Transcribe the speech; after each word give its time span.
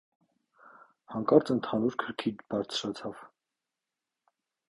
Հանկարծ 1.15 1.51
ընդհանուր 1.57 1.99
քրքիջ 2.03 2.41
բարձրացավ: 2.53 3.23